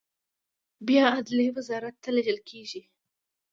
[0.87, 2.81] بیا عدلیې وزارت ته لیږل کیږي.